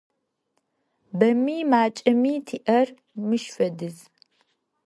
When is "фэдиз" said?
3.55-3.97